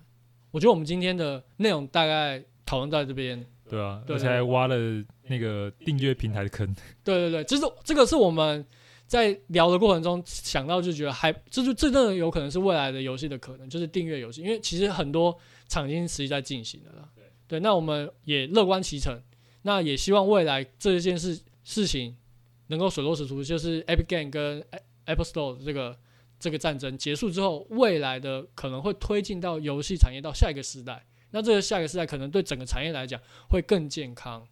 [0.52, 3.46] 我觉得我们今天的内容大概讨论在这边。
[3.72, 4.76] 对啊，而且还挖了
[5.24, 6.68] 那个订阅平台的坑。
[7.04, 8.64] 对对对，就是这个是我们
[9.08, 15.36] 在聊的过程中想到，就觉得还这就这真的有可能是未来的游戏的可能，就是订阅游戏，因为其实很多
[15.68, 17.10] 厂已经实际在进行的了。
[17.48, 19.22] 对，那我们也乐观其成，
[19.64, 22.18] 那也希望未来这件事事情。
[22.68, 24.66] 能够水落石出，就是 Epic Game 跟
[25.04, 26.00] Apple Store 这个
[26.40, 31.06] 这个战争结束之后，未来的可能会推进到游戏产业到下一个时代。
[31.32, 33.20] 那这个下一个时代可能对整个产业来讲
[33.50, 34.46] 会更健康，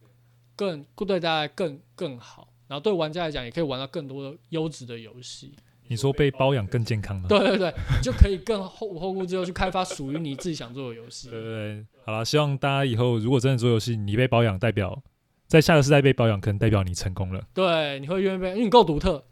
[0.55, 2.53] 更对大家更更好。
[2.67, 5.53] 然后对玩家来讲，也可以玩到更多的优质的游戏。
[5.88, 7.27] 你说被包养更健康吗？
[7.27, 11.30] 对对对，就可以更后无后顾之忧去开发属于你自己想做的游戏。
[11.30, 15.01] 对对对，好了，希望大家以后如果真的做游戏，你被包养代表。
[15.47, 17.43] 在下个时代被包养，可能代表你成功了。
[17.55, 19.25] 对，你会愿意被，因为你够独特。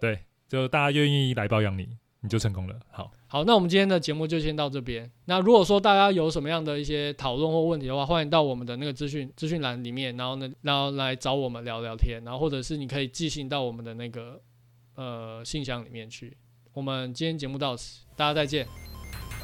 [0.00, 0.18] 对，
[0.48, 1.86] 就大家愿意来包养你，
[2.22, 2.74] 你就成功了。
[2.90, 5.10] 好，好，那我们今天的节目就先到这边。
[5.26, 14.40] 那如果说大家有什么样的一些讨论或问题的话，欢迎到我们的那个资讯资讯栏里面，然后呢，然后来找我们聊聊天，然后或者是你可以寄信到我们的那个
[14.94, 16.36] 呃信箱里面去。
[16.72, 18.66] 我们今天节目到此，大家再见，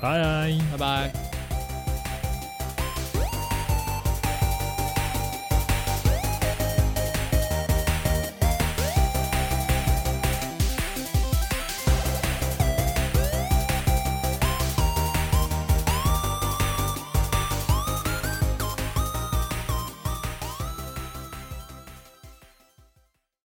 [0.00, 1.43] 拜拜，拜拜。